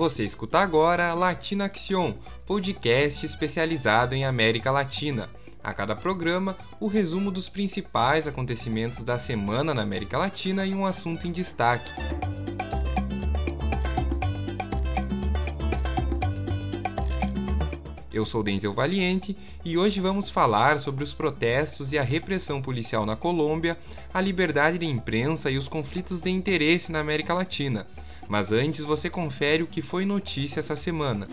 [0.00, 2.14] Você escuta agora Latina Action,
[2.46, 5.28] podcast especializado em América Latina.
[5.62, 10.86] A cada programa, o resumo dos principais acontecimentos da semana na América Latina e um
[10.86, 11.90] assunto em destaque.
[18.10, 23.04] Eu sou Denzel Valiente e hoje vamos falar sobre os protestos e a repressão policial
[23.04, 23.76] na Colômbia,
[24.14, 27.86] a liberdade de imprensa e os conflitos de interesse na América Latina.
[28.30, 31.26] Mas antes você confere o que foi notícia essa semana.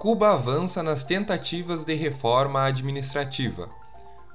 [0.00, 3.70] Cuba avança nas tentativas de reforma administrativa.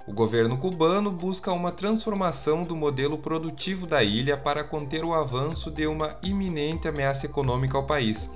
[0.07, 5.69] O governo cubano busca uma transformação do modelo produtivo da ilha para conter o avanço
[5.69, 8.31] de uma iminente ameaça econômica ao país.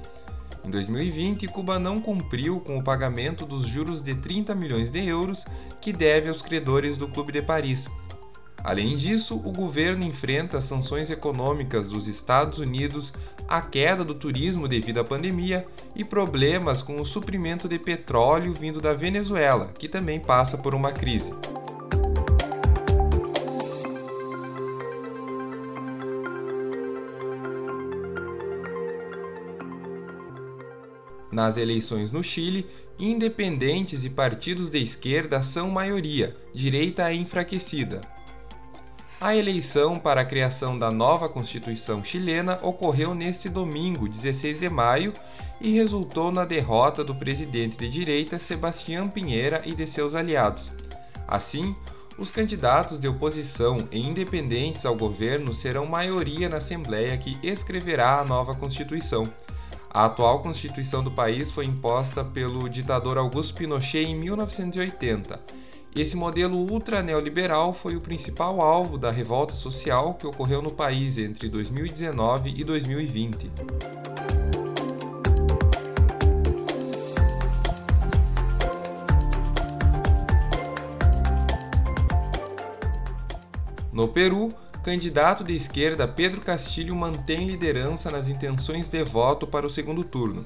[0.66, 5.46] Em 2020, Cuba não cumpriu com o pagamento dos juros de 30 milhões de euros
[5.82, 7.90] que deve aos credores do Clube de Paris.
[8.64, 13.12] Além disso, o governo enfrenta sanções econômicas dos Estados Unidos,
[13.46, 18.80] a queda do turismo devido à pandemia e problemas com o suprimento de petróleo vindo
[18.80, 21.34] da Venezuela, que também passa por uma crise.
[31.34, 38.02] Nas eleições no Chile, independentes e partidos de esquerda são maioria, direita é enfraquecida.
[39.20, 45.12] A eleição para a criação da nova Constituição chilena ocorreu neste domingo, 16 de maio,
[45.60, 50.72] e resultou na derrota do presidente de direita Sebastião Pinheira e de seus aliados.
[51.28, 51.76] Assim,
[52.16, 58.24] os candidatos de oposição e independentes ao governo serão maioria na Assembleia que escreverá a
[58.24, 59.28] nova Constituição.
[59.94, 65.40] A atual Constituição do país foi imposta pelo ditador Augusto Pinochet em 1980.
[65.96, 71.48] Esse modelo ultra-neoliberal foi o principal alvo da revolta social que ocorreu no país entre
[71.48, 73.52] 2019 e 2020.
[83.92, 84.52] No Peru,
[84.84, 90.46] candidato de esquerda Pedro Castilho mantém liderança nas intenções de voto para o segundo turno.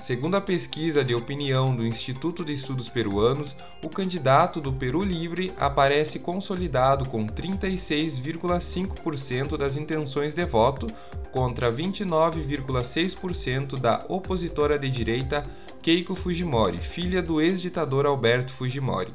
[0.00, 3.54] Segundo a pesquisa de opinião do Instituto de Estudos Peruanos,
[3.84, 10.86] o candidato do Peru Livre aparece consolidado com 36,5% das intenções de voto
[11.30, 15.42] contra 29,6% da opositora de direita
[15.82, 19.12] Keiko Fujimori, filha do ex-ditador Alberto Fujimori.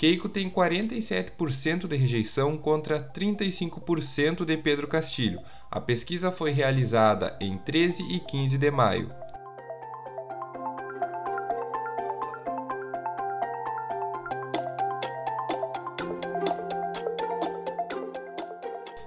[0.00, 5.42] Keiko tem 47% de rejeição contra 35% de Pedro Castilho.
[5.70, 9.12] A pesquisa foi realizada em 13 e 15 de maio.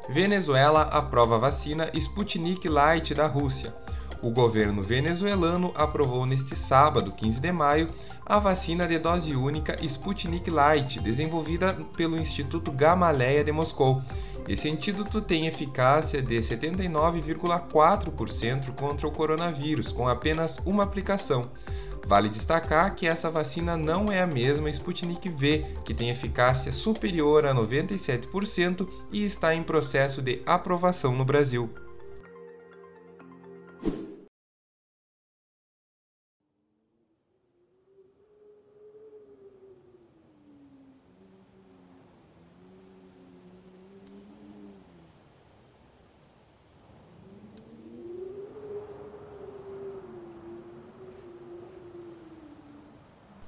[0.07, 3.82] Venezuela aprova vacina Sputnik Light da Rússia.
[4.23, 7.89] O governo venezuelano aprovou neste sábado, 15 de maio,
[8.25, 14.01] a vacina de dose única Sputnik Light, desenvolvida pelo Instituto Gamaleya de Moscou.
[14.47, 21.51] Esse antídoto tem eficácia de 79,4% contra o coronavírus, com apenas uma aplicação.
[22.05, 27.45] Vale destacar que essa vacina não é a mesma Sputnik V, que tem eficácia superior
[27.45, 31.69] a 97% e está em processo de aprovação no Brasil.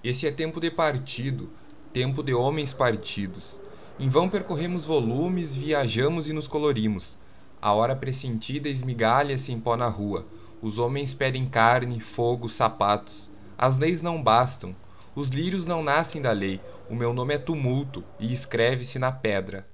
[0.06, 1.50] Esse é tempo de partido,
[1.92, 3.60] tempo de homens partidos.
[4.00, 7.18] Em vão percorremos volumes, viajamos e nos colorimos.
[7.60, 10.28] A hora pressentida esmigalha-se em pó na rua.
[10.62, 13.32] Os homens pedem carne, fogo, sapatos.
[13.58, 14.76] As leis não bastam.
[15.16, 16.62] Os lírios não nascem da lei.
[16.88, 19.66] O meu nome é tumulto e escreve-se na pedra.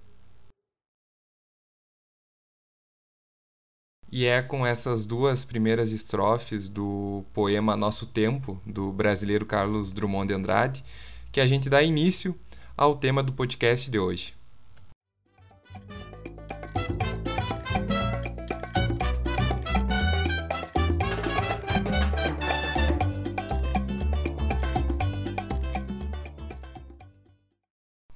[4.12, 10.28] E é com essas duas primeiras estrofes do poema Nosso Tempo, do brasileiro Carlos Drummond
[10.28, 10.84] de Andrade,
[11.32, 12.36] que a gente dá início
[12.76, 14.34] ao tema do podcast de hoje.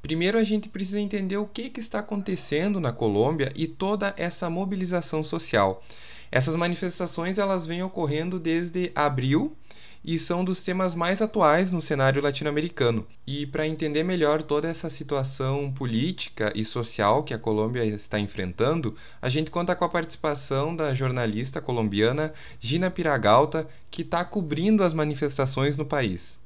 [0.06, 4.48] Primeiro a gente precisa entender o que, que está acontecendo na Colômbia e toda essa
[4.52, 5.84] mobilização social.
[6.32, 9.58] Essas manifestações elas vêm ocorrendo desde abril
[10.04, 13.08] e são dos temas mais atuais no cenário latino-americano.
[13.26, 18.96] E para entender melhor toda essa situação política e social que a Colômbia está enfrentando,
[19.20, 24.94] a gente conta com a participação da jornalista colombiana Gina Piragalta, que está cobrindo as
[24.94, 26.45] manifestações no país.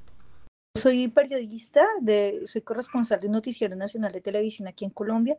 [0.80, 1.86] Soy periodista,
[2.46, 5.38] soy corresponsal de un noticiero nacional de televisión aquí en Colombia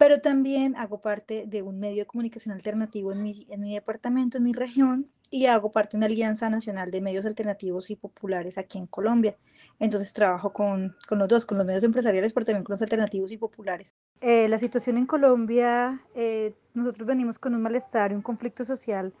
[0.00, 4.38] pero también hago parte de un medio de comunicación alternativo en mi, en mi departamento,
[4.38, 8.56] en mi región, y hago parte de una alianza nacional de medios alternativos y populares
[8.56, 9.36] aquí en Colombia.
[9.78, 13.30] Entonces trabajo con, con los dos, con los medios empresariales, pero también con los alternativos
[13.30, 13.94] y populares.
[14.22, 19.12] Eh, la situación en Colombia, eh, nosotros venimos con un malestar y un conflicto social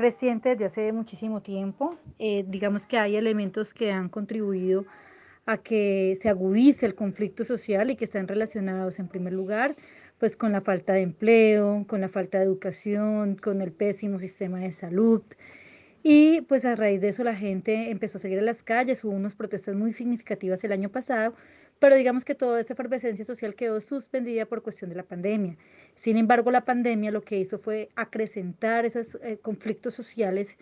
[0.00, 1.98] creciente desde hace muchísimo tiempo.
[2.18, 4.86] Eh, digamos que hay elementos que han contribuido
[5.44, 9.76] a que se agudice el conflicto social y que están relacionados en primer lugar
[10.18, 14.58] pues con la falta de empleo, con la falta de educación, con el pésimo sistema
[14.60, 15.22] de salud.
[16.02, 19.12] Y pues a raíz de eso la gente empezó a seguir a las calles, hubo
[19.12, 21.34] unas protestas muy significativas el año pasado,
[21.80, 25.56] pero digamos que toda esa efervescencia social quedó suspendida por cuestión de la pandemia.
[25.96, 30.56] Sin embargo, la pandemia lo que hizo fue acrecentar esos eh, conflictos sociales,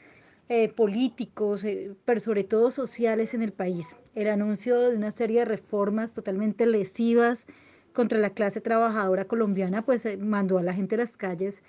[0.49, 3.97] eh, políticos, eh, pero sobre todo sociales en el país.
[4.15, 7.45] El anuncio de una serie de reformas totalmente lesivas,
[7.93, 11.61] contra la clase trabajadora colombiana, pues mandó a la gente a las calles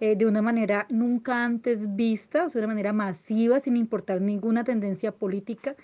[0.00, 5.76] de una manera nunca antes vista, de una manera masiva, sin importar ninguna tendencia política,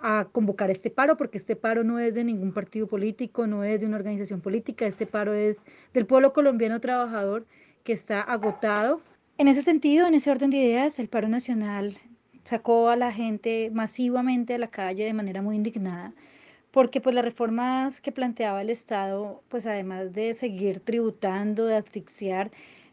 [0.00, 3.80] a convocar este paro, porque este paro no es de ningún partido político, no es
[3.80, 5.56] de una organización política, este paro es
[5.94, 7.46] del pueblo colombiano trabajador
[7.84, 9.00] que está agotado.
[9.38, 11.96] En ese sentido, en ese orden de ideas, el paro nacional
[12.44, 16.12] sacó a la gente masivamente a la calle de manera muy indignada
[16.70, 22.50] porque pues las reformas que planteaba el Estado, pues además de seguir tributando, de asfixiar,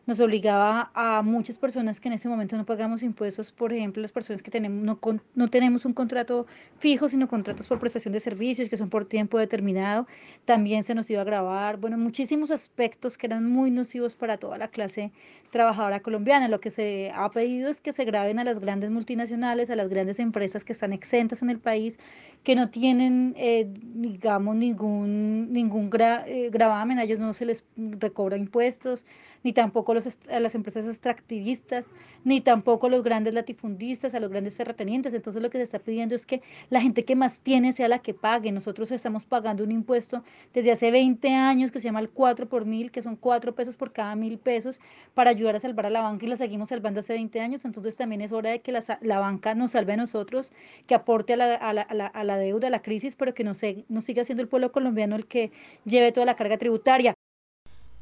[0.07, 4.13] nos obligaba a muchas personas que en ese momento no pagamos impuestos, por ejemplo, las
[4.13, 4.99] personas que tenemos, no,
[5.35, 6.47] no tenemos un contrato
[6.79, 10.07] fijo, sino contratos por prestación de servicios que son por tiempo determinado,
[10.45, 14.57] también se nos iba a grabar, bueno, muchísimos aspectos que eran muy nocivos para toda
[14.57, 15.11] la clase
[15.51, 16.47] trabajadora colombiana.
[16.47, 19.89] Lo que se ha pedido es que se graben a las grandes multinacionales, a las
[19.89, 21.99] grandes empresas que están exentas en el país,
[22.43, 28.37] que no tienen, eh, digamos, ningún, ningún eh, gravamen, a ellos no se les recobra
[28.37, 29.05] impuestos,
[29.43, 31.85] ni tampoco los, a las empresas extractivistas,
[32.23, 35.13] ni tampoco a los grandes latifundistas, a los grandes terratenientes.
[35.13, 37.99] Entonces lo que se está pidiendo es que la gente que más tiene sea la
[37.99, 38.51] que pague.
[38.51, 40.23] Nosotros estamos pagando un impuesto
[40.53, 43.75] desde hace 20 años que se llama el 4 por mil, que son 4 pesos
[43.75, 44.79] por cada mil pesos,
[45.13, 47.65] para ayudar a salvar a la banca y la seguimos salvando hace 20 años.
[47.65, 50.51] Entonces también es hora de que la, la banca nos salve a nosotros,
[50.85, 53.53] que aporte a la, a la, a la, deuda, a la crisis, pero que no,
[53.53, 55.51] se, no siga siendo el pueblo colombiano el que
[55.85, 57.16] lleve toda la carga tributaria.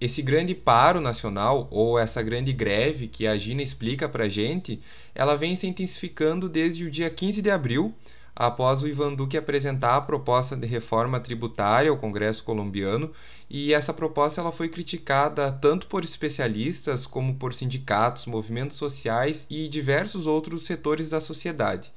[0.05, 4.79] Esse grande paro nacional, ou essa grande greve que a Gina explica para a gente,
[5.15, 7.91] ela vem se intensificando desde o dia 15 de abril,
[8.35, 13.11] após o Ivan Duque apresentar a proposta de reforma tributária ao Congresso colombiano,
[13.49, 19.67] e essa proposta ela foi criticada tanto por especialistas como por sindicatos, movimentos sociais e
[19.67, 21.91] diversos outros setores da sociedade.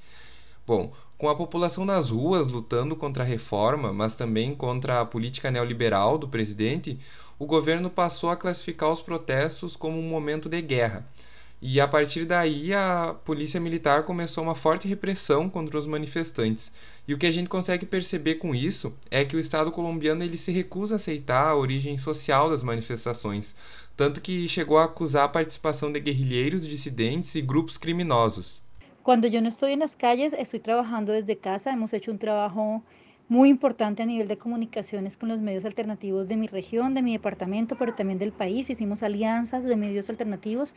[0.67, 5.51] Bom, com a população nas ruas lutando contra a reforma, mas também contra a política
[5.51, 6.99] neoliberal do presidente,
[7.38, 11.07] o governo passou a classificar os protestos como um momento de guerra.
[11.61, 16.73] E a partir daí a polícia militar começou uma forte repressão contra os manifestantes.
[17.07, 20.37] E o que a gente consegue perceber com isso é que o Estado colombiano ele
[20.37, 23.57] se recusa a aceitar a origem social das manifestações,
[23.97, 28.62] tanto que chegou a acusar a participação de guerrilheiros, dissidentes e grupos criminosos.
[29.02, 32.83] Quando eu não estou nas calles, estou trabalhando desde casa, hemos hecho um trabalho
[33.28, 37.12] muy importante a nivel de comunicaciones con los medios alternativos de mi región, de mi
[37.12, 38.70] departamento, pero también del país.
[38.70, 40.73] Hicimos alianzas de medios alternativos,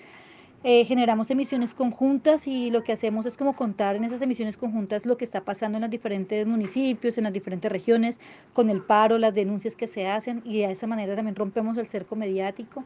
[0.64, 5.08] eh, generamos emisiones conjuntas y lo que hacemos es como contar en esas emisiones conjuntas
[5.08, 8.20] lo que está pasando en los diferentes municipios, en las diferentes regiones,
[8.54, 11.88] con el paro, las denuncias que se hacen y de esa manera también rompemos el
[11.88, 12.84] cerco mediático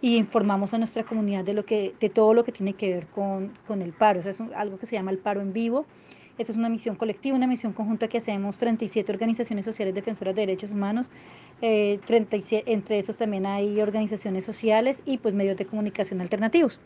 [0.00, 3.06] y informamos a nuestra comunidad de, lo que, de todo lo que tiene que ver
[3.06, 4.20] con, con el paro.
[4.20, 5.86] Eso es algo que se llama el paro en vivo
[6.38, 10.42] esta es una misión colectiva, una misión conjunta que hacemos 37 organizaciones sociales defensoras de
[10.42, 11.10] derechos humanos.
[11.62, 16.80] Eh, 37, entre esos también hay organizaciones sociales y pues medios de comunicación alternativos.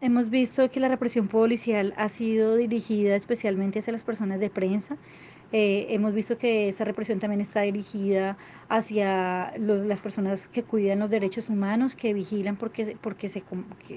[0.00, 4.96] Hemos visto que la represión policial ha sido dirigida especialmente hacia las personas de prensa,
[5.50, 8.36] eh, hemos visto que esa represión también está dirigida
[8.68, 13.42] hacia los, las personas que cuidan los derechos humanos, que vigilan porque, porque se,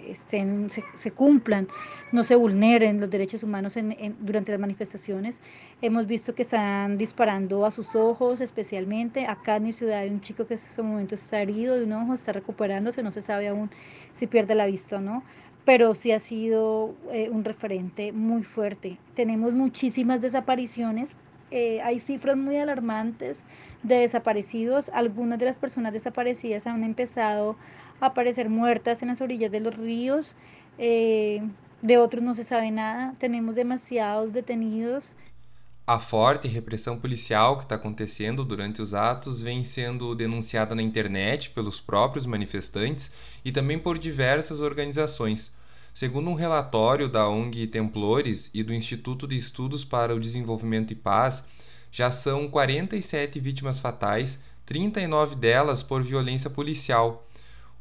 [0.07, 1.67] estén, se, cumplan,
[2.13, 5.35] no se vulneren los derechos humanos en, durante las manifestaciones.
[5.81, 10.21] Hemos visto que están disparando a sus ojos, especialmente acá en mi ciudad hay un
[10.21, 13.49] chico que en este momento está herido de un ojo, está recuperándose, no se sabe
[13.49, 13.69] aún
[14.13, 15.23] si pierde la vista o no
[15.65, 18.97] pero sí ha sido eh, un referente muy fuerte.
[19.15, 21.09] Tenemos muchísimas desapariciones,
[21.51, 23.43] eh, hay cifras muy alarmantes
[23.83, 24.89] de desaparecidos.
[24.89, 27.55] Algunas de las personas desaparecidas han empezado
[27.99, 30.35] a aparecer muertas en las orillas de los ríos.
[30.77, 31.41] Eh,
[31.83, 33.13] de outros não se sabe nada.
[33.19, 35.13] Temos demasiados detenidos.
[35.85, 41.49] A forte repressão policial que está acontecendo durante os atos vem sendo denunciada na internet
[41.49, 43.11] pelos próprios manifestantes
[43.43, 45.51] e também por diversas organizações.
[45.93, 50.95] Segundo um relatório da ONG Templores e do Instituto de Estudos para o Desenvolvimento e
[50.95, 51.43] Paz,
[51.91, 57.27] já são 47 vítimas fatais, 39 delas por violência policial.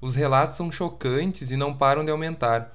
[0.00, 2.74] Os relatos são chocantes e não param de aumentar.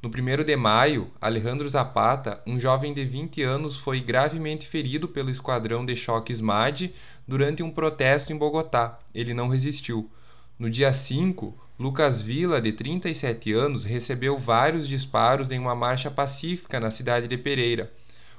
[0.00, 5.30] No 1 de maio, Alejandro Zapata, um jovem de 20 anos, foi gravemente ferido pelo
[5.30, 6.94] esquadrão de choque SMAD
[7.26, 9.00] durante um protesto em Bogotá.
[9.12, 10.08] Ele não resistiu.
[10.56, 16.80] No dia 5, Lucas Villa, de 37 anos, recebeu vários disparos em uma marcha pacífica
[16.80, 17.92] na cidade de Pereira.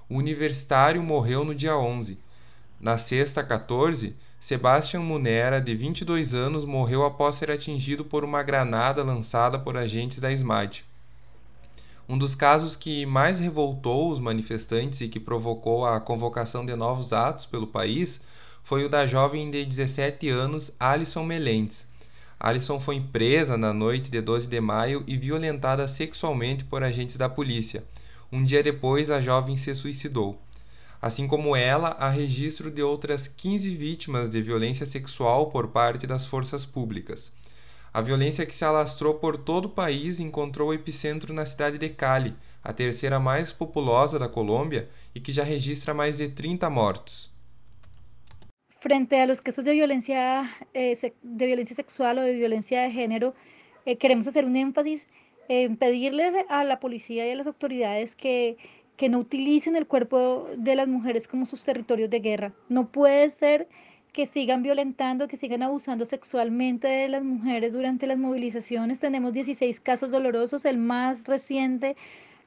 [0.10, 2.18] O universitário morreu no dia 11.
[2.82, 9.04] Na sexta, 14, Sebastian Munera, de 22 anos, morreu após ser atingido por uma granada
[9.04, 10.84] lançada por agentes da SMAD.
[12.10, 17.14] Um dos casos que mais revoltou os manifestantes e que provocou a convocação de novos
[17.14, 18.20] atos pelo país
[18.64, 21.86] foi o da jovem de 17 anos Alison Melentes.
[22.40, 27.28] Alison foi presa na noite de 12 de maio e violentada sexualmente por agentes da
[27.28, 27.84] polícia.
[28.32, 30.40] Um dia depois, a jovem se suicidou.
[31.02, 36.26] Assim como ela, há registro de outras 15 vítimas de violência sexual por parte das
[36.26, 37.32] forças públicas.
[37.92, 42.36] A violência que se alastrou por todo o país encontrou epicentro na cidade de Cali,
[42.64, 47.37] a terceira mais populosa da Colômbia e que já registra mais de 30 mortos.
[48.80, 53.34] Frente a los casos de violencia, eh, de violencia sexual o de violencia de género,
[53.86, 55.08] eh, queremos hacer un énfasis
[55.50, 58.58] en pedirle a la policía y a las autoridades que,
[58.98, 62.54] que no utilicen el cuerpo de las mujeres como sus territorios de guerra.
[62.70, 63.68] No puede ser
[64.12, 69.00] que sigan violentando, que sigan abusando sexualmente de las mujeres durante las movilizaciones.
[69.00, 71.96] Tenemos 16 casos dolorosos, el más reciente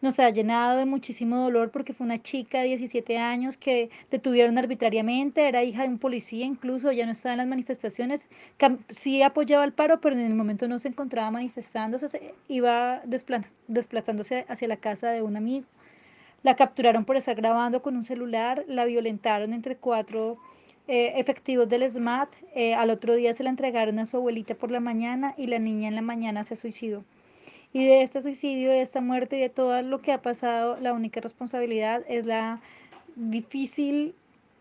[0.01, 4.57] nos ha llenado de muchísimo dolor porque fue una chica de 17 años que detuvieron
[4.57, 8.29] arbitrariamente, era hija de un policía, incluso ya no estaba en las manifestaciones,
[8.89, 13.03] sí apoyaba el paro, pero en el momento no se encontraba manifestándose, iba
[13.69, 15.67] desplazándose hacia la casa de un amigo.
[16.43, 20.39] La capturaron por estar grabando con un celular, la violentaron entre cuatro
[20.89, 24.71] eh, efectivos del SMAT, eh, al otro día se la entregaron a su abuelita por
[24.71, 27.05] la mañana y la niña en la mañana se suicidó.
[27.73, 30.93] Y de este suicidio, de esta muerte y de todo lo que ha pasado, la
[30.93, 32.61] única responsabilidad es la
[33.17, 34.15] difícil,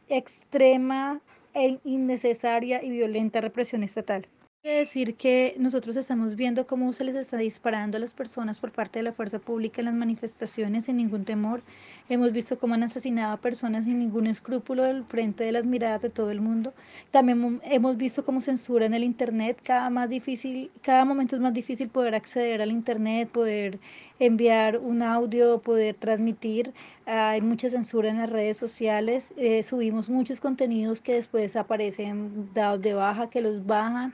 [0.09, 1.21] extrema
[1.53, 4.27] e innecesaria y violenta represión estatal
[4.61, 8.99] decir que nosotros estamos viendo cómo se les está disparando a las personas por parte
[8.99, 11.61] de la fuerza pública en las manifestaciones sin ningún temor.
[12.09, 16.01] Hemos visto cómo han asesinado a personas sin ningún escrúpulo al frente de las miradas
[16.01, 16.73] de todo el mundo.
[17.09, 21.87] También hemos visto cómo censuran el internet, cada más difícil, cada momento es más difícil
[21.87, 23.79] poder acceder al internet, poder
[24.19, 26.73] enviar un audio, poder transmitir.
[27.05, 29.33] Hay mucha censura en las redes sociales.
[29.37, 34.13] Eh, subimos muchos contenidos que después aparecen dados de baja, que los bajan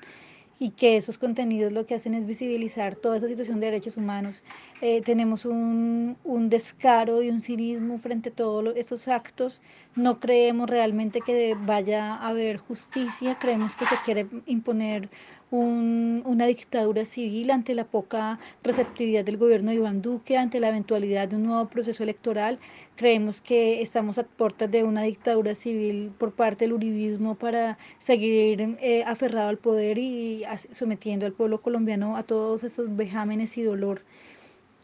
[0.57, 4.41] y que esos contenidos lo que hacen es visibilizar toda esa situación de derechos humanos.
[4.81, 9.61] Eh, tenemos un, un, descaro y un cinismo frente a todos estos actos.
[9.95, 15.09] No creemos realmente que vaya a haber justicia, creemos que se quiere imponer
[15.51, 20.69] un, una dictadura civil ante la poca receptividad del gobierno de Iván Duque, ante la
[20.69, 22.59] eventualidad de un nuevo proceso electoral.
[22.95, 28.77] Creemos que estamos a puertas de una dictadura civil por parte del uribismo para seguir
[28.81, 34.01] eh, aferrado al poder y sometiendo al pueblo colombiano a todos esos vejámenes y dolor.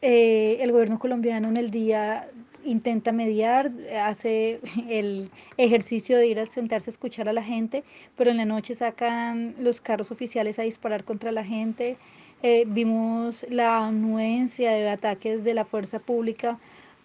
[0.02, 2.28] Eh, el gobierno colombiano en el día
[2.66, 3.72] intenta mediar,
[4.04, 7.84] hace el ejercicio de ir a sentarse a escuchar a la gente,
[8.16, 11.98] pero en la noche sacan los carros oficiales a disparar contra la gente.
[12.44, 16.58] Eh, vimos la anuencia de ataques de la fuerza pública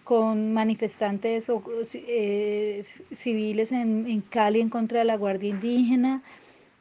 [0.03, 1.61] con manifestantes o,
[1.93, 6.23] eh, civiles en, en Cali en contra de la Guardia Indígena.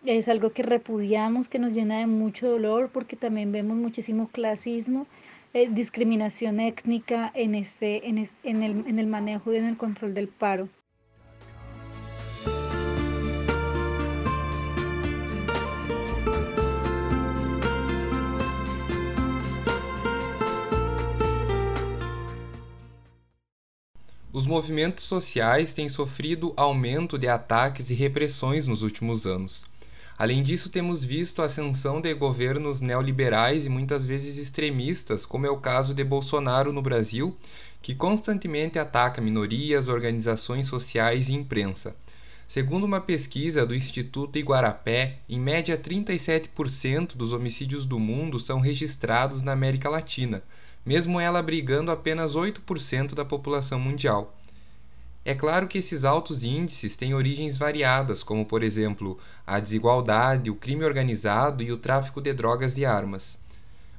[0.05, 5.07] Es algo que repudiamos, que nos llena de mucho dolor porque también vemos muchísimo clasismo
[5.55, 10.15] eh, discriminación étnica en, este, en, en, el, en el manejo y en el control
[10.15, 10.69] del paro.
[24.37, 29.65] Os movimentos sociais têm sofrido aumento de ataques e repressões nos últimos anos.
[30.19, 35.51] Além disso, temos visto a ascensão de governos neoliberais e muitas vezes extremistas, como é
[35.51, 37.37] o caso de Bolsonaro no Brasil,
[37.83, 41.95] que constantemente ataca minorias, organizações sociais e imprensa.
[42.49, 49.43] Segundo uma pesquisa do Instituto Iguarapé, em média 37% dos homicídios do mundo são registrados
[49.43, 50.43] na América Latina,
[50.85, 54.36] mesmo ela abrigando apenas 8% da população mundial.
[55.29, 60.55] É claro que esses altos índices têm origens variadas, como, por exemplo, a desigualdade, o
[60.55, 63.37] crime organizado e o tráfico de drogas e armas.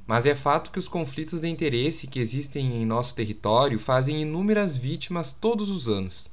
[0.06, 4.74] Mas é fato que os conflitos de interesse que existem em nosso território fazem inúmeras
[4.74, 6.30] vítimas todos os anos.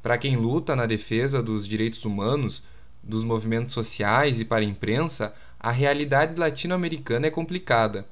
[0.00, 2.62] Para quem luta na defesa dos direitos humanos,
[3.02, 8.06] dos movimentos sociais e para a imprensa, a realidade latino-americana é complicada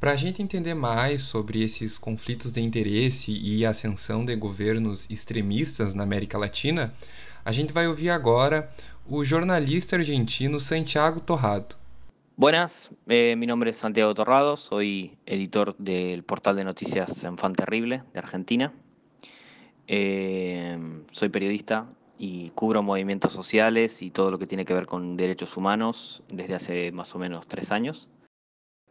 [0.00, 5.92] para a gente entender mais sobre esses conflitos de interesse e ascensão de governos extremistas
[5.92, 6.94] na América Latina,
[7.44, 8.70] a gente vai ouvir agora
[9.08, 11.74] o jornalista argentino Santiago Torrado.
[12.36, 18.04] Buenas, eh, mi nombre es Santiago Torrado, soy editor del portal de noticias Enfant Terrible
[18.12, 18.72] de Argentina.
[19.88, 20.78] Eh,
[21.10, 25.56] soy periodista y cubro movimientos sociales y todo lo que tiene que ver con derechos
[25.56, 28.08] humanos desde hace más o menos tres años.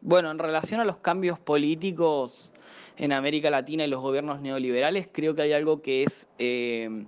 [0.02, 2.54] Bueno, en relación a los cambios políticos
[2.98, 7.06] en América Latina y los gobiernos neoliberales, creo que hay algo que es eh,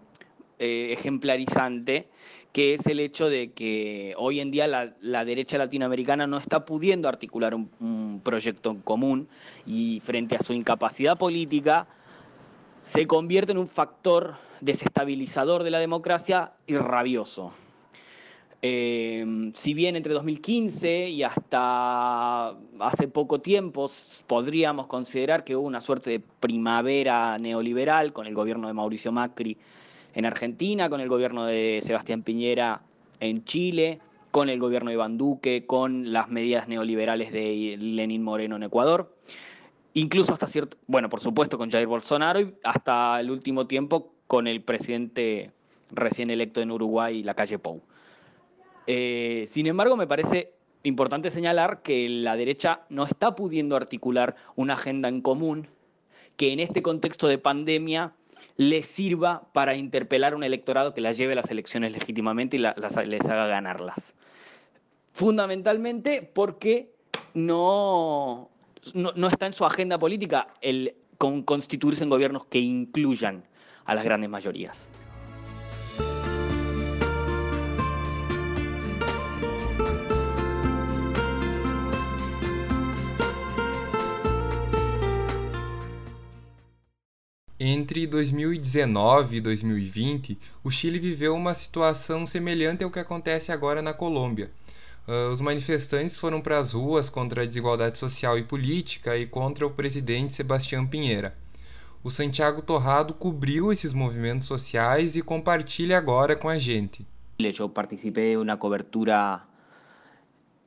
[0.58, 2.08] eh, ejemplarizante,
[2.52, 7.08] que es el hecho de que hoy en día la, derecha latinoamericana no está pudiendo
[7.08, 9.30] articular un, un, proyecto en común
[9.68, 11.88] y frente a su incapacidad política
[12.82, 17.54] se convierte en un factor desestabilizador de la democracia y rabioso.
[18.62, 22.50] Em, si bien entre 2015 y hasta
[22.80, 23.90] hace poco tiempo
[24.28, 29.58] podríamos considerar que hubo una suerte de primavera neoliberal con el gobierno de Mauricio Macri
[30.14, 32.82] en Argentina, con el gobierno de Sebastián Piñera
[33.22, 34.00] en Chile,
[34.32, 39.16] con el gobierno de Iván Duque, con las medidas neoliberales de Lenín Moreno en Ecuador,
[39.94, 44.48] incluso hasta cierto, bueno, por supuesto con Jair Bolsonaro y hasta el último tiempo con
[44.48, 45.52] el presidente
[45.92, 47.82] recién electo en Uruguay, la calle Pou.
[48.92, 54.74] Eh, sin embargo, me parece importante señalar que la derecha no está pudiendo articular una
[54.74, 55.68] agenda en común
[56.38, 58.14] que en este contexto de pandemia
[58.58, 62.62] le sirva para interpelar a un electorado que la lleve a las elecciones legítimamente y
[62.62, 64.16] les haga ganarlas.
[65.14, 66.92] Fundamentalmente porque
[67.36, 68.50] no,
[68.96, 70.96] no, está en su agenda política el
[71.46, 73.44] constituirse en gobiernos que incluyan
[73.86, 74.90] a las grandes mayorías.
[87.80, 93.94] Entre 2019 e 2020, o Chile viveu uma situação semelhante ao que acontece agora na
[93.94, 94.52] Colômbia.
[95.08, 99.66] Uh, os manifestantes foram para as ruas contra a desigualdade social e política e contra
[99.66, 101.38] o presidente Sebastião Pinheira.
[102.04, 107.08] O Santiago Torrado cobriu esses movimentos sociais e compartilha agora com a gente.
[107.40, 109.42] Eu participei de uma cobertura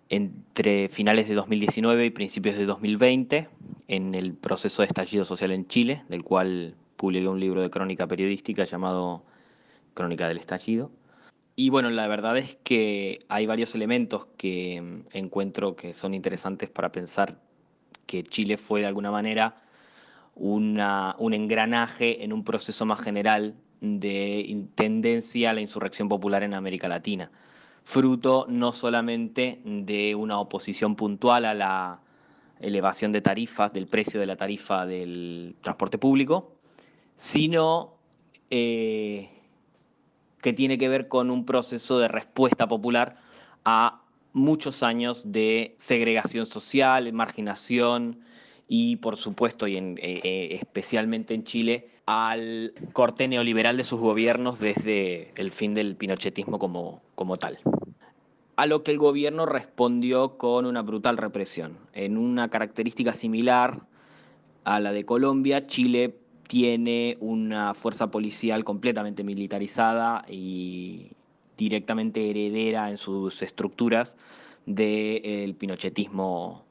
[0.09, 3.49] entre finales de 2019 y principios de 2020
[3.89, 8.63] en el de estallido social en Chile, del cual publiqué un libro de crónica periodística
[8.63, 9.25] llamado
[9.93, 10.93] Crónica del Estallido.
[11.57, 16.71] Y bueno, la verdad es que hay varios elementos que mm, encuentro que son interesantes
[16.71, 17.41] para pensar
[18.07, 19.57] que Chile fue de alguna manera
[20.37, 26.55] una, un engranaje en un proceso más general de tendencia a la insurrección popular en
[26.55, 27.33] América Latina,
[27.83, 32.01] fruto no solamente de una oposición puntual a la
[32.61, 36.52] elevación de tarifas, del precio de la tarifa del transporte público,
[37.23, 37.95] sino
[38.51, 39.31] eh,
[40.43, 43.15] que tiene que ver con un proceso de respuesta popular
[43.65, 48.19] a muchos años de segregación social, marginación
[48.67, 54.59] y, por supuesto, y eh, eh, especialmente en Chile, al corte neoliberal de sus gobiernos
[54.59, 57.61] desde el fin del pinochetismo como, como tal.
[58.57, 61.79] A lo que el gobierno respondió con una brutal represión.
[61.93, 63.87] En una característica similar
[64.65, 66.17] a la de Colombia, Chile
[66.53, 71.13] tiene una fuerza policial completamente militarizada y
[71.57, 74.19] directamente heredera en sus estructuras
[74.67, 76.63] del pinochetismo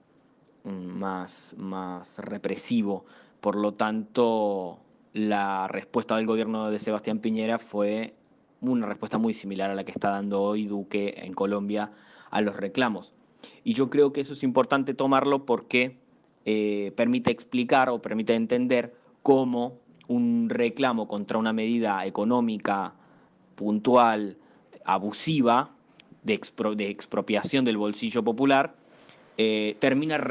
[0.64, 3.08] más, más represivo.
[3.40, 4.78] Por lo tanto,
[5.14, 8.14] la respuesta del gobierno de Sebastián Piñera fue
[8.62, 11.92] una respuesta muy similar a la que está dando hoy Duque en Colombia
[12.30, 13.16] a los reclamos.
[13.64, 15.98] Y yo creo que eso es importante tomarlo porque
[16.46, 22.94] eh, permite explicar o permite entender cómo un reclamo contra una medida económica
[23.56, 24.38] puntual,
[24.86, 25.72] abusiva,
[26.24, 26.34] de,
[26.90, 28.76] expropiación del bolsillo popular,
[29.38, 30.22] eh, termina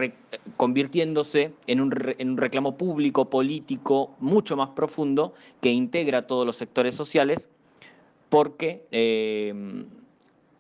[0.56, 1.90] convirtiéndose en un,
[2.36, 7.48] reclamo público, político, mucho más profundo, que integra a todos los sectores sociales,
[8.28, 9.84] porque eh,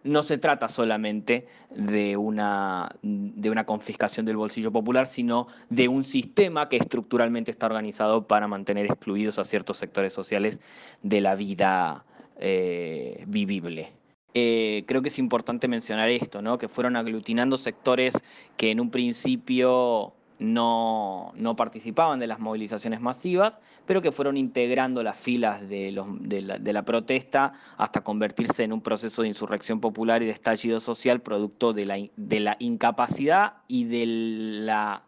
[0.02, 6.04] no se trata solamente de una, de una confiscación del bolsillo popular, sino de un
[6.04, 10.60] sistema que estructuralmente está organizado para mantener excluidos a ciertos sectores sociales
[11.02, 12.04] de la vida
[12.38, 13.92] eh, vivible.
[14.32, 16.56] Eh, creo que es importante mencionar esto, ¿no?
[16.56, 18.14] que fueron aglutinando sectores
[18.56, 25.16] que en un principio no, participaban de las movilizaciones masivas, pero que fueron integrando las
[25.16, 30.80] filas de, la, protesta hasta convertirse en un proceso de insurrección popular y de estallido
[30.80, 35.02] social producto de la, incapacidad y de la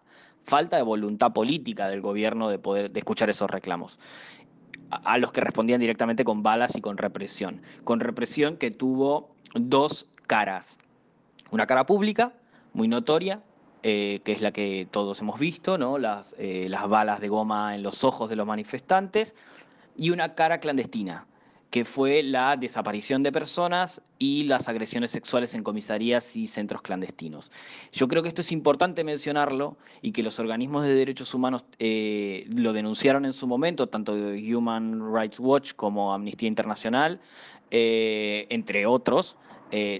[0.44, 4.00] falta de voluntad política del gobierno de poder de escuchar esos reclamos
[4.90, 7.62] a los que respondían directamente con balas y con represión.
[7.84, 10.76] Con represión que tuvo dos caras.
[11.50, 12.34] Una cara pública,
[12.74, 13.40] muy notoria,
[13.84, 15.98] eh, que es la que todos hemos visto, ¿no?
[15.98, 19.34] Las, eh, las balas de goma en los ojos de los manifestantes,
[19.96, 21.26] y una cara clandestina,
[21.70, 27.50] que fue la desaparición de personas y las agresiones sexuales en comisarías y centros clandestinos.
[27.92, 32.46] Yo creo que esto es importante mencionarlo y que los organismos de derechos humanos eh,
[32.50, 37.20] lo denunciaron en su momento, tanto Human Rights Watch como Amnistía Internacional,
[37.70, 39.36] entre otros,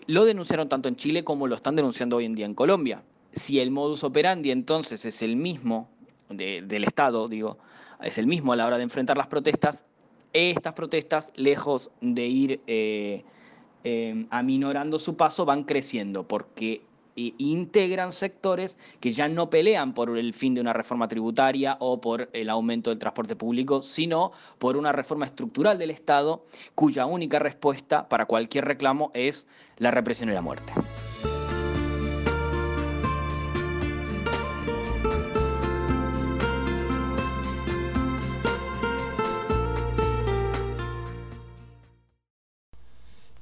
[0.07, 3.61] lo denunciaron tanto en Chile como lo están denunciando hoy en día en Colombia si
[3.61, 5.89] el modus operandi entonces es el mismo
[6.29, 7.59] del Estado, digo,
[8.03, 9.85] es el mismo a la hora de enfrentar las protestas,
[10.33, 13.25] estas protestas, lejos de ir eh,
[13.85, 16.83] eh, aminorando su paso, van creciendo porque
[17.15, 22.01] eh, integran sectores que ya no pelean por el fin de una reforma tributaria o
[22.01, 27.39] por el aumento del transporte público, sino por una reforma estructural del Estado cuya única
[27.39, 30.73] respuesta para cualquier reclamo es la represión y la muerte.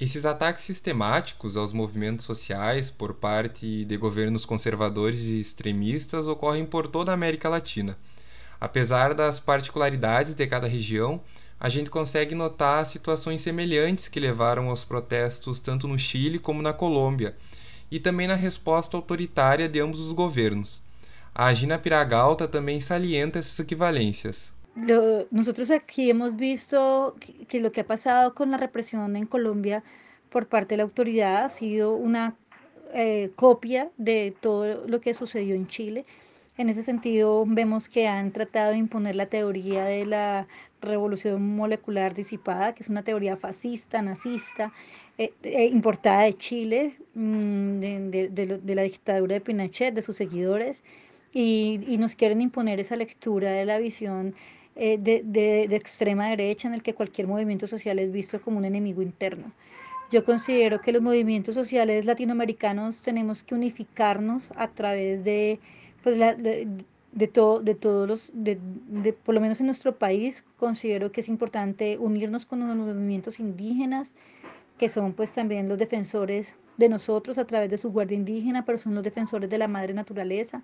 [0.01, 6.87] Esses ataques sistemáticos aos movimentos sociais por parte de governos conservadores e extremistas ocorrem por
[6.87, 7.99] toda a América Latina.
[8.59, 11.21] Apesar das particularidades de cada região,
[11.61, 16.73] a gente consegue notar situações semelhantes que levaram aos protestos tanto no Chile como na
[16.73, 17.37] Colômbia,
[17.91, 20.83] e também na resposta autoritária de ambos os governos.
[21.35, 24.51] A Gina Piragalta também salienta essas equivalências.
[24.77, 27.17] Lo, nosotros aquí hemos visto
[27.49, 29.83] que, lo que ha pasado con la represión en Colombia
[30.31, 32.37] por parte de la autoridad ha sido una
[32.95, 36.05] eh, copia de todo lo que sucedió en Chile.
[36.57, 40.47] En ese sentido, vemos que han tratado de imponer la teoría de la
[40.81, 44.73] revolución molecular disipada, que es una teoría fascista, nazista,
[45.19, 48.29] eh, eh, importada de Chile, mm, de,
[48.63, 50.83] de, la dictadura de Pinochet, de sus seguidores,
[51.33, 54.35] y, y nos quieren imponer esa lectura de la visión
[54.83, 55.23] eh, de,
[55.69, 59.53] de, extrema derecha en el que cualquier movimiento social es visto como un enemigo interno.
[60.11, 65.61] Yo considero que los movimientos sociales latinoamericanos tenemos que unificarnos a través de,
[66.03, 68.59] pues, de, todo, de todos los, de,
[69.23, 74.15] por lo menos en nuestro país, considero que es importante unirnos con los movimientos indígenas,
[74.79, 78.79] que son pues también los defensores de nosotros a través de su guardia indígena, pero
[78.79, 80.63] son los defensores de la madre naturaleza,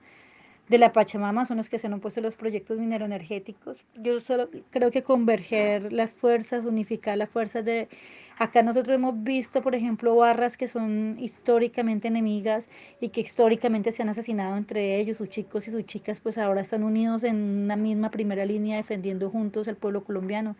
[0.68, 3.79] de la Pachamama son los que se han opuesto los proyectos mineroenergéticos.
[3.94, 7.88] Yo solo creo que converger las fuerzas, unificar las fuerzas de...
[8.38, 12.68] Acá nosotros hemos visto, por ejemplo, barras que son históricamente enemigas
[13.00, 16.61] y que históricamente se han asesinado entre ellos, sus chicos y sus chicas, pues ahora
[16.61, 20.57] están unidos en una misma primera línea defendiendo juntos al pueblo colombiano.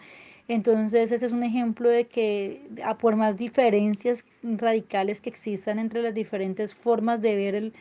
[0.49, 6.01] Entonces, ese es un ejemplo de que, a por más diferencias radicales que existan entre
[6.01, 7.73] las diferentes formas de ver el,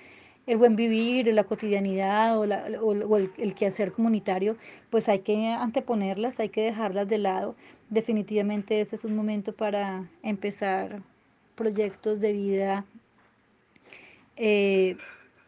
[0.48, 4.58] el buen vivir, la cotidianidad o, la, o, el, el, quehacer comunitario,
[4.90, 7.56] pues hay que anteponerlas, hay que dejarlas de lado.
[7.90, 11.02] Definitivamente ese es un momento para empezar
[11.56, 12.86] proyectos de vida
[14.38, 14.98] eh,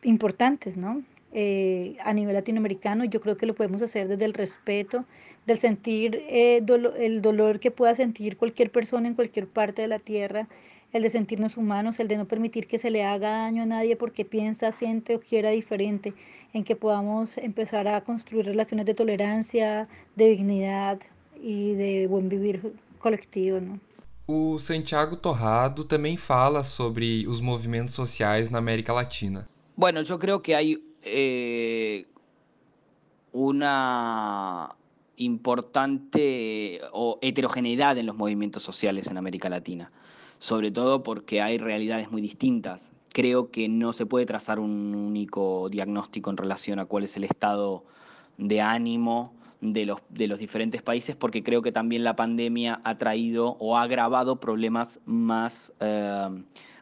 [0.03, 1.03] importantes, ¿no?
[1.33, 5.05] Eh, a nivel latinoamericano, yo creo que lo podemos hacer desde el respeto,
[5.45, 6.63] del sentir eh,
[6.99, 10.47] el dolor que pueda sentir cualquier persona en cualquier parte de la tierra,
[10.93, 13.95] el de sentirnos humanos, el de no permitir que se le haga daño a nadie
[13.95, 16.13] porque piensa, siente o quiera diferente,
[16.53, 20.99] en que podamos empezar a construir relaciones de tolerancia, de dignidad
[21.41, 23.79] y de buen vivir colectivo, ¿no?
[24.29, 29.47] O Santiago Torrado também fala sobre os movimentos sociais na América Latina.
[29.77, 32.05] Bueno, yo creo que hay eh,
[33.31, 34.75] una
[35.15, 39.91] importante o heterogeneidad en los movimientos sociales en América Latina.
[40.39, 42.91] Sobre todo porque hay realidades muy distintas.
[43.13, 47.23] Creo que no se puede trazar un único diagnóstico en relación a cuál es el
[47.23, 47.83] estado
[48.37, 52.97] de ánimo de los, de los diferentes países, porque creo que también la pandemia ha
[52.97, 56.29] traído o ha agravado problemas más, eh,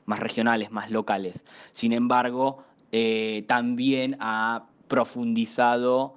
[0.05, 1.45] más regionales, más locales.
[1.71, 6.15] Sin embargo, eh, también ha profundizado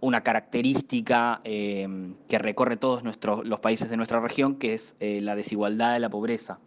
[0.00, 1.88] una característica eh,
[2.28, 6.10] que recorre todos nuestros, los países de nuestra región, que es la desigualdad y la
[6.10, 6.58] pobreza.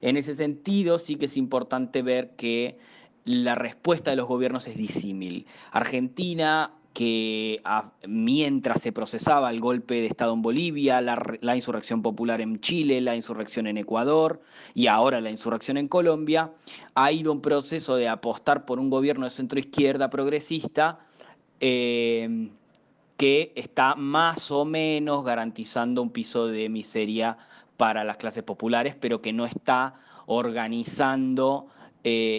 [0.00, 2.78] En ese sentido, sí que es importante ver que
[3.24, 5.46] la respuesta de los gobiernos es disímil.
[5.70, 7.62] Argentina que
[8.08, 13.14] mientras se procesaba el golpe de Estado en Bolivia, la, insurrección popular en Chile, la
[13.14, 14.40] insurrección en Ecuador
[14.74, 16.50] y ahora la insurrección en Colombia,
[16.96, 20.98] ha ido un proceso de apostar por un gobierno de centro izquierda progresista
[21.60, 22.50] eh,
[23.16, 27.38] que está más o menos garantizando un piso de miseria
[27.78, 29.94] para las clases populares, pero que no está
[30.26, 31.68] organizando
[32.04, 32.38] eh,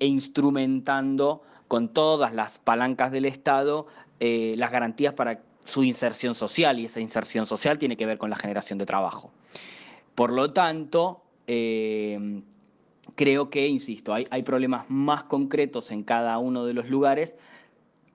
[0.00, 3.86] e instrumentando con todas las palancas del Estado
[4.20, 8.30] eh, las garantías para su inserción social y esa inserción social tiene que ver con
[8.30, 9.32] la generación de trabajo.
[10.14, 12.42] Por lo tanto, eh,
[13.16, 17.36] creo que, insisto, hay, hay problemas más concretos en cada uno de los lugares,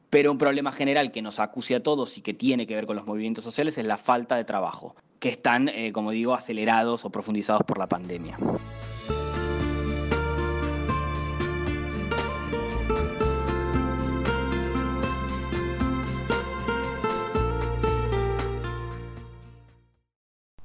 [0.10, 2.96] pero un problema general que nos acuse a todos y que tiene que ver con
[2.96, 7.10] los movimientos sociales es la falta de trabajo, que están, eh, como digo, acelerados o
[7.10, 8.38] profundizados por la pandemia.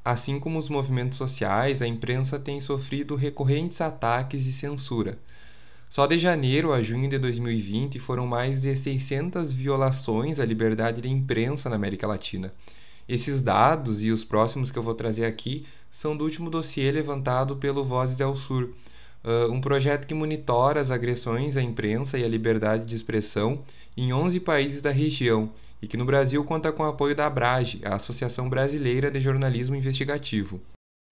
[0.03, 5.19] Assim como os movimentos sociais, a imprensa tem sofrido recorrentes ataques e censura.
[5.89, 11.09] Só de janeiro a junho de 2020 foram mais de 600 violações à liberdade de
[11.09, 12.53] imprensa na América Latina.
[13.11, 17.57] Esses dados e os próximos que eu vou trazer aqui são do último dossiê levantado
[17.57, 18.73] pelo Vozes del Sur,
[19.51, 23.65] um projeto que monitora as agressões à imprensa e à liberdade de expressão
[23.97, 25.51] em 11 países da região
[25.83, 29.75] e que no Brasil conta com o apoio da Abrage, a Associação Brasileira de Jornalismo
[29.75, 30.61] Investigativo.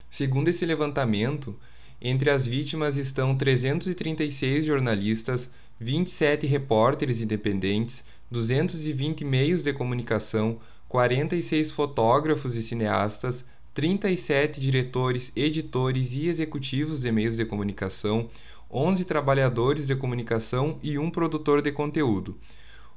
[0.08, 1.56] Segundo esse levantamento,
[2.00, 12.56] entre as vítimas estão 336 jornalistas, 27 repórteres independentes, 220 meios de comunicação, 46 fotógrafos
[12.56, 18.28] e cineastas, 37 diretores, editores e executivos de meios de comunicação,
[18.70, 22.36] 11 trabalhadores de comunicação e um produtor de conteúdo.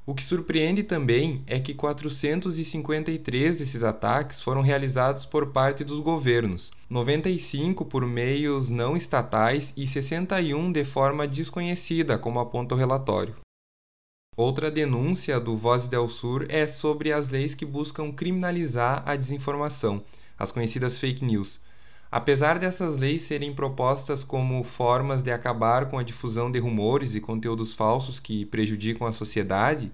[0.03, 6.71] O que surpreende também é que 453 desses ataques foram realizados por parte dos governos,
[6.89, 13.35] 95 por meios não estatais e 61 de forma desconhecida, como aponta o relatório.
[14.41, 20.03] Outra denúncia do Voz del Sur é sobre as leis que buscam criminalizar a desinformação,
[20.35, 21.59] as conhecidas fake news.
[22.11, 27.21] Apesar dessas leis serem propostas como formas de acabar com a difusão de rumores e
[27.21, 29.91] conteúdos falsos que prejudicam a sociedade,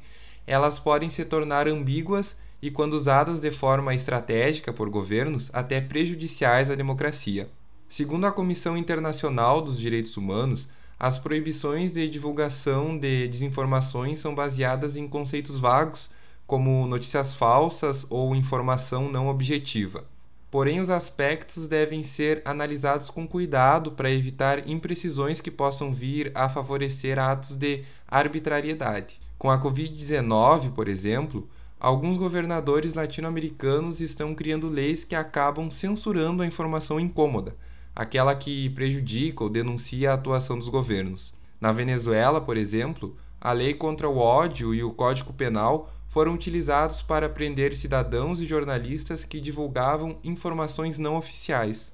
[0.47, 6.71] elas podem se tornar ambíguas e, quando usadas de forma estratégica por governos, até prejudiciais
[6.71, 7.49] à democracia.
[7.89, 14.97] Segundo a Comissão Internacional dos Direitos Humanos, as proibições de divulgação de desinformações são baseadas
[14.97, 16.09] em conceitos vagos,
[16.47, 20.05] como notícias falsas ou informação não objetiva.
[20.49, 26.49] Porém, os aspectos devem ser analisados com cuidado para evitar imprecisões que possam vir a
[26.49, 29.19] favorecer atos de arbitrariedade.
[29.37, 31.47] Com a Covid-19, por exemplo,
[31.79, 37.55] alguns governadores latino-americanos estão criando leis que acabam censurando a informação incômoda,
[37.97, 41.33] aquela que prejudica ou denuncia a atuação dos governos.
[41.59, 47.01] Na Venezuela, por exemplo, a lei contra o ódio e o Código Penal foram utilizados
[47.01, 51.91] para prender cidadãos e jornalistas que divulgavam informações não oficiais.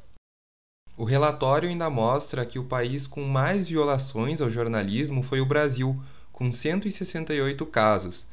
[0.98, 5.98] O relatório ainda mostra que o país com mais violações ao jornalismo foi o Brasil,
[6.34, 8.28] com 168 casos.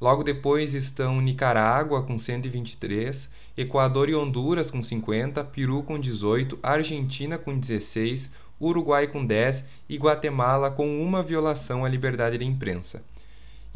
[0.00, 7.38] Logo depois estão Nicarágua, com 123, Equador e Honduras, com 50, Peru, com 18, Argentina,
[7.38, 8.30] com 16,
[8.60, 13.02] Uruguai, com 10 e Guatemala, com uma violação à liberdade de imprensa.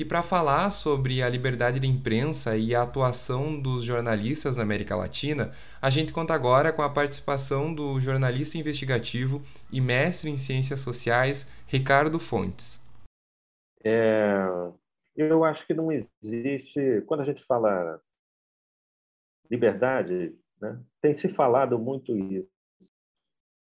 [0.00, 4.96] E para falar sobre a liberdade de imprensa e a atuação dos jornalistas na América
[4.96, 10.80] Latina, a gente conta agora com a participação do jornalista investigativo e mestre em ciências
[10.80, 12.80] sociais, Ricardo Fontes.
[13.85, 14.46] É,
[15.16, 17.02] eu acho que não existe.
[17.06, 18.00] Quando a gente fala
[19.50, 22.50] liberdade, né, tem se falado muito isso.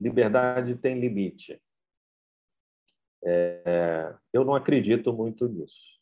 [0.00, 1.61] Liberdade tem limite.
[3.24, 5.92] É, eu não acredito muito nisso.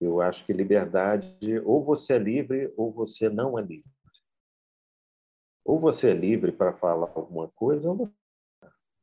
[0.00, 3.90] Eu acho que liberdade, ou você é livre ou você não é livre.
[5.62, 8.10] Ou você é livre para falar alguma coisa, ou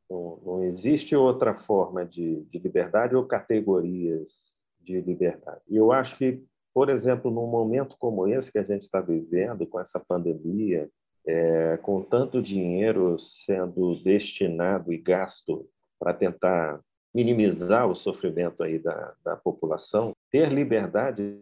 [0.10, 4.57] Não, não existe outra forma de, de liberdade ou categorias
[4.88, 5.62] de liberdade.
[5.70, 6.42] Eu acho que,
[6.74, 10.90] por exemplo, num momento como esse que a gente está vivendo, com essa pandemia,
[11.28, 15.70] é, com tanto dinheiro sendo destinado e gasto
[16.00, 16.80] para tentar
[17.14, 21.42] minimizar o sofrimento aí da, da população, ter liberdade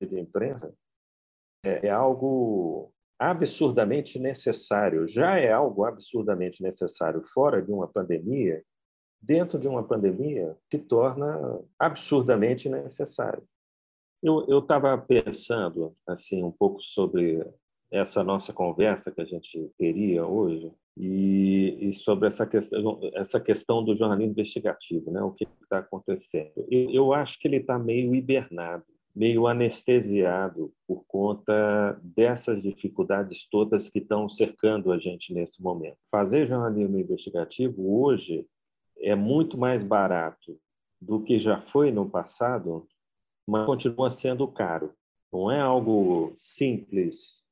[0.00, 0.74] de imprensa
[1.64, 5.06] é, é algo absurdamente necessário.
[5.06, 8.62] Já é algo absurdamente necessário fora de uma pandemia.
[9.22, 13.44] Dentro de uma pandemia, se torna absurdamente necessário.
[14.22, 17.44] Eu estava pensando assim um pouco sobre
[17.90, 23.84] essa nossa conversa que a gente teria hoje e, e sobre essa questão, essa questão
[23.84, 25.22] do jornalismo investigativo, né?
[25.22, 26.52] O que está acontecendo?
[26.70, 33.88] Eu, eu acho que ele está meio hibernado, meio anestesiado por conta dessas dificuldades todas
[33.88, 35.98] que estão cercando a gente nesse momento.
[36.10, 38.46] Fazer jornalismo investigativo hoje
[39.02, 40.58] é muito mais barato
[41.00, 42.86] do que já foi no passado,
[43.46, 44.94] mas continua sendo caro.
[45.32, 47.42] Não é algo simples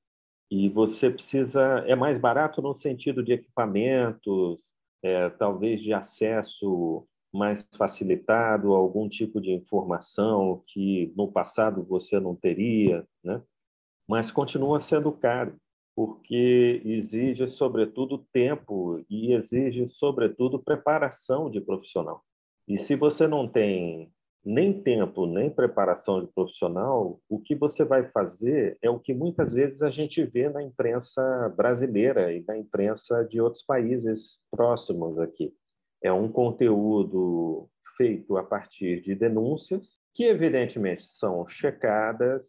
[0.50, 7.66] e você precisa é mais barato no sentido de equipamentos, é, talvez de acesso mais
[7.76, 13.40] facilitado algum tipo de informação que no passado você não teria, né?
[14.08, 15.56] Mas continua sendo caro,
[15.94, 22.24] porque exige sobretudo tempo e exige sobretudo preparação de profissional.
[22.66, 24.12] E se você não tem
[24.44, 29.52] nem tempo, nem preparação de profissional, o que você vai fazer é o que muitas
[29.52, 35.54] vezes a gente vê na imprensa brasileira e na imprensa de outros países próximos aqui.
[36.02, 42.46] É um conteúdo feito a partir de denúncias, que evidentemente são checadas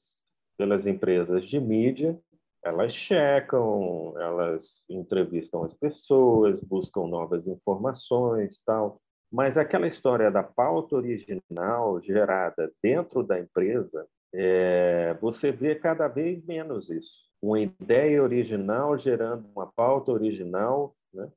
[0.57, 2.17] pelas empresas de mídia,
[2.63, 9.01] elas checam, elas entrevistam as pessoas, buscam novas informações, tal.
[9.31, 16.43] Mas aquela história da pauta original gerada dentro da empresa, é, você vê cada vez
[16.45, 17.31] menos isso.
[17.41, 21.29] Uma ideia original gerando uma pauta original né,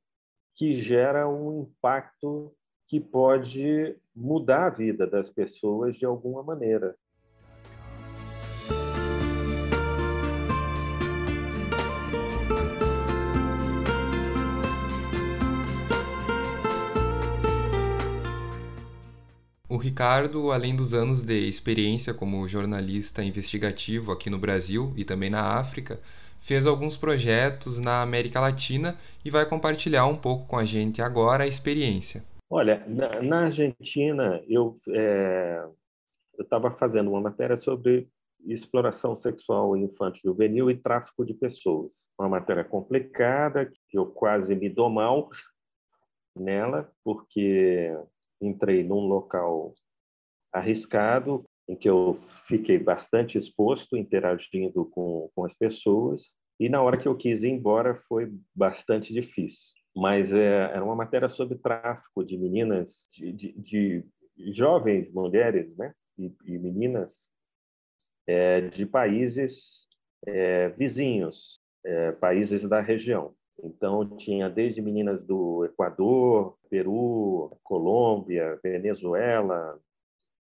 [0.55, 2.53] que gera um impacto
[2.87, 6.95] que pode mudar a vida das pessoas de alguma maneira.
[19.75, 25.29] O Ricardo, além dos anos de experiência como jornalista investigativo aqui no Brasil e também
[25.29, 25.99] na África,
[26.39, 31.43] fez alguns projetos na América Latina e vai compartilhar um pouco com a gente agora
[31.43, 32.23] a experiência.
[32.49, 35.67] Olha, na, na Argentina, eu é,
[36.39, 38.07] estava fazendo uma matéria sobre
[38.45, 41.91] exploração sexual infantil juvenil e tráfico de pessoas.
[42.17, 45.29] Uma matéria complicada, que eu quase me dou mal
[46.33, 47.93] nela, porque
[48.41, 49.73] entrei num local
[50.53, 52.13] arriscado, em que eu
[52.47, 57.49] fiquei bastante exposto, interagindo com, com as pessoas, e na hora que eu quis ir
[57.49, 59.73] embora foi bastante difícil.
[59.95, 64.05] Mas é, era uma matéria sobre tráfico de meninas, de, de, de
[64.53, 65.93] jovens mulheres né?
[66.17, 67.31] e, e meninas
[68.27, 69.87] é, de países
[70.25, 73.35] é, vizinhos, é, países da região.
[73.63, 79.79] Então, tinha desde meninas do Equador, Peru, Colômbia, Venezuela,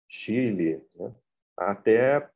[0.07, 1.13] Chile, né?
[1.57, 2.29] até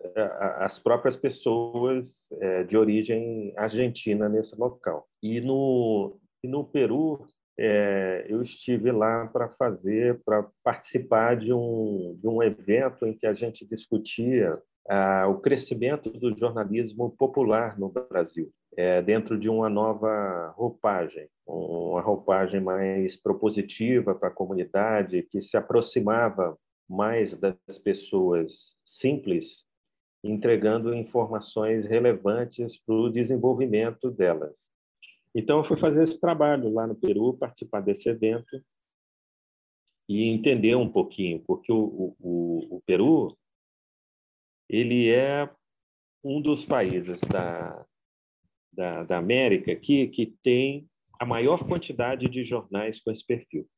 [0.00, 0.22] é,
[0.58, 5.08] as próprias pessoas é, de origem argentina nesse local.
[5.22, 7.24] E no, e no Peru,
[7.58, 13.26] é, eu estive lá para fazer, para participar de um, de um evento em que
[13.26, 19.68] a gente discutia ah, o crescimento do jornalismo popular no Brasil é, dentro de uma
[19.68, 28.76] nova roupagem, uma roupagem mais propositiva para a comunidade, que se aproximava mais das pessoas
[28.84, 29.66] simples,
[30.22, 34.72] entregando informações relevantes para o desenvolvimento delas.
[35.34, 38.62] Então, eu fui fazer esse trabalho lá no Peru, participar desse evento
[40.08, 43.36] e entender um pouquinho, porque o, o, o Peru
[44.68, 45.48] ele é
[46.22, 47.84] um dos países da,
[48.72, 50.88] da, da América que, que tem
[51.18, 53.68] a maior quantidade de jornais com esse perfil.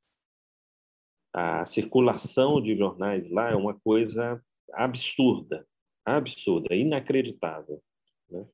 [1.33, 5.67] A circulação de jornais lá é uma coisa absurda,
[6.05, 7.83] absurda, inacreditável.
[8.31, 8.47] Né?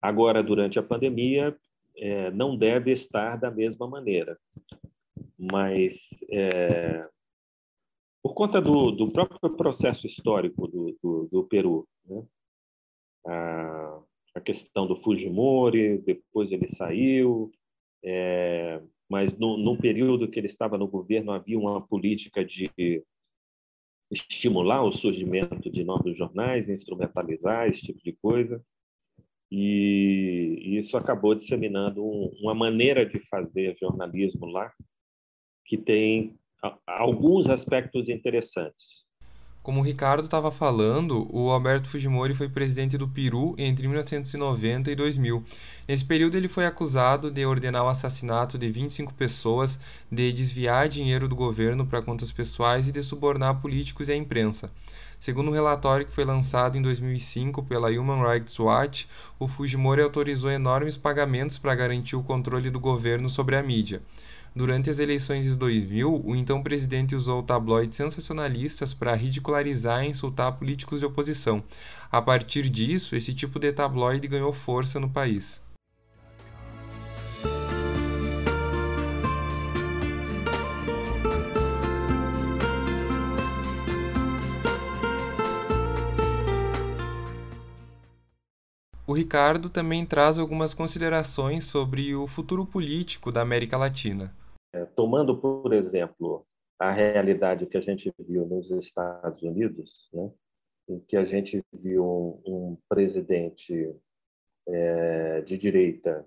[0.00, 1.56] Agora, durante a pandemia,
[1.96, 4.38] é, não deve estar da mesma maneira,
[5.38, 7.08] mas é,
[8.24, 12.26] por conta do, do, próprio processo histórico do, do, do Peru, né?
[13.26, 14.00] a,
[14.34, 17.52] a questão do Fujimori, depois ele saiu,
[18.02, 23.04] é, mas no, no período que ele estava no governo havia uma política de
[24.10, 28.64] estimular o surgimento de novos jornais, instrumentalizar esse tipo de coisa.
[29.52, 32.02] E, isso acabou disseminando
[32.40, 34.72] uma maneira de fazer jornalismo lá
[35.66, 36.38] que tem
[36.86, 39.04] alguns aspectos interessantes.
[39.64, 44.94] Como o Ricardo estava falando, o Alberto Fujimori foi presidente do Peru entre 1990 e
[44.94, 45.42] 2000.
[45.88, 49.80] Nesse período, ele foi acusado de ordenar o assassinato de 25 pessoas,
[50.12, 54.70] de desviar dinheiro do governo para contas pessoais e de subornar políticos e a imprensa.
[55.18, 59.08] Segundo um relatório que foi lançado em 2005 pela Human Rights Watch,
[59.38, 64.02] o Fujimori autorizou enormes pagamentos para garantir o controle do governo sobre a mídia.
[64.56, 70.52] Durante as eleições de 2000, o então presidente usou tabloides sensacionalistas para ridicularizar e insultar
[70.52, 71.60] políticos de oposição.
[72.08, 75.60] A partir disso, esse tipo de tabloide ganhou força no país.
[89.04, 94.32] O Ricardo também traz algumas considerações sobre o futuro político da América Latina.
[94.74, 96.44] É, tomando, por exemplo,
[96.80, 100.32] a realidade que a gente viu nos Estados Unidos, né,
[100.88, 103.94] em que a gente viu um, presidente
[104.66, 106.26] é, de direita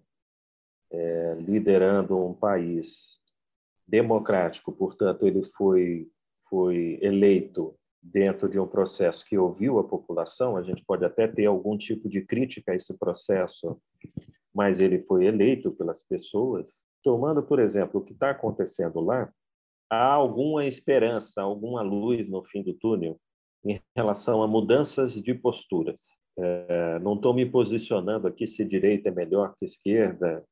[0.89, 3.19] é, liderando um país
[3.85, 6.09] democrático, portanto, ele foi,
[6.49, 10.55] foi eleito dentro de um processo que ouviu a população.
[10.55, 13.77] A gente pode até ter algum tipo de crítica a esse processo,
[14.55, 16.86] mas ele foi eleito pelas pessoas.
[17.07, 19.31] Tomando, por exemplo, o que está acontecendo lá,
[19.89, 23.17] há alguma esperança, alguma luz no fim do túnel
[23.63, 26.01] em relação a mudanças de posturas.
[26.37, 30.43] É, não estou me posicionando aqui se direita é melhor que esquerda,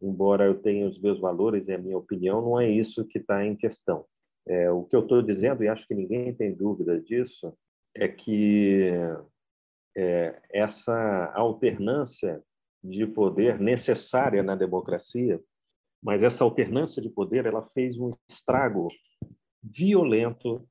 [0.00, 3.44] embora eu tenha os meus valores e a minha opinião, não é isso que está
[3.44, 4.04] em questão.
[4.46, 7.52] É, o que eu estou dizendo, e acho que ninguém tem dúvida disso,
[7.96, 8.92] é que
[9.96, 12.40] é, essa alternância
[12.80, 15.42] de poder necessária na democracia
[16.02, 18.88] mas essa alternância de poder ela fez um estrago
[19.62, 20.66] violento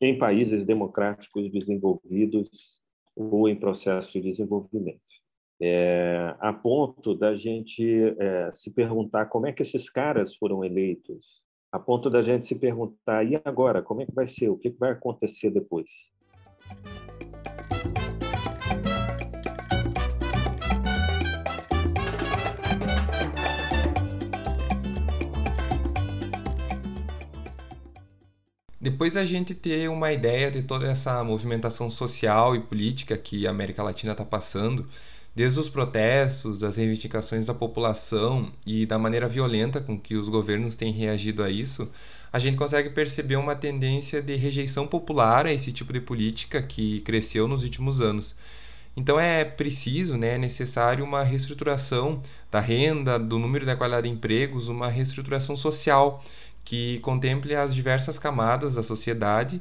[0.00, 2.48] em países democráticos desenvolvidos
[3.14, 5.00] ou em processo de desenvolvimento.
[5.62, 7.84] É, a ponto da gente
[8.18, 12.54] é, se perguntar como é que esses caras foram eleitos, a ponto da gente se
[12.54, 16.10] perguntar e agora como é que vai ser, o que vai acontecer depois.
[28.80, 33.50] Depois a gente ter uma ideia de toda essa movimentação social e política que a
[33.50, 34.88] América Latina está passando,
[35.34, 40.76] desde os protestos, das reivindicações da população e da maneira violenta com que os governos
[40.76, 41.90] têm reagido a isso,
[42.32, 47.02] a gente consegue perceber uma tendência de rejeição popular a esse tipo de política que
[47.02, 48.34] cresceu nos últimos anos.
[48.96, 54.14] Então é preciso, né, é necessário uma reestruturação da renda, do número da qualidade de
[54.14, 56.24] empregos, uma reestruturação social
[56.64, 59.60] que contemple as diversas camadas da sociedade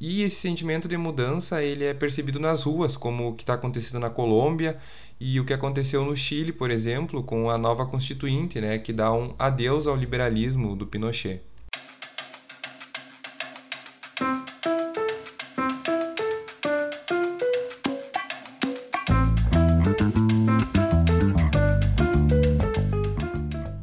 [0.00, 4.00] e esse sentimento de mudança ele é percebido nas ruas, como o que está acontecendo
[4.00, 4.76] na Colômbia
[5.20, 9.12] e o que aconteceu no Chile, por exemplo, com a nova constituinte, né, que dá
[9.12, 11.40] um adeus ao liberalismo do Pinochet.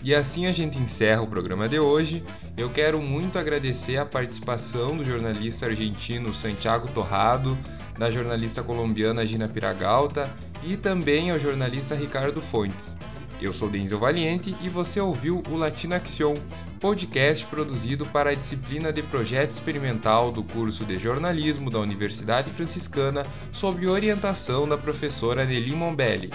[0.03, 2.22] E assim a gente encerra o programa de hoje.
[2.62, 7.57] Eu quero muito agradecer a participação do jornalista argentino Santiago Torrado,
[7.97, 10.32] da jornalista colombiana Gina Piragalta
[10.64, 12.95] e também ao jornalista Ricardo Fontes.
[13.41, 16.36] Eu sou Denzel Valiente e você ouviu o Latina Action,
[16.80, 23.26] podcast produzido para a disciplina de projeto experimental do curso de jornalismo da Universidade Franciscana
[23.51, 26.30] sob orientação da professora Nelly Mombelli.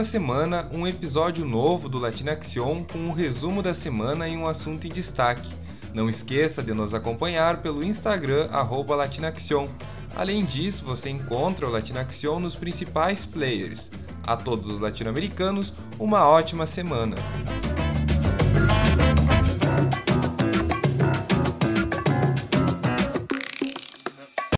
[0.00, 4.46] Toda semana um episódio novo do Latina Action com um resumo da semana e um
[4.46, 5.52] assunto em destaque.
[5.92, 8.48] Não esqueça de nos acompanhar pelo Instagram
[8.88, 9.68] @latinaction.
[10.16, 13.90] Além disso, você encontra o Latina Action nos principais players.
[14.22, 17.16] A todos os latino-americanos, uma ótima semana.